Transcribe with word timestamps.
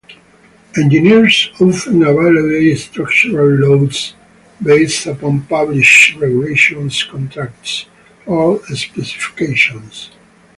Engineers 0.75 1.51
often 1.61 2.01
evaluate 2.01 2.79
structural 2.79 3.49
loads 3.51 4.15
based 4.59 5.05
upon 5.05 5.43
published 5.43 6.15
regulations, 6.17 7.03
contracts, 7.03 7.85
or 8.25 8.59
specifications. 8.65 10.09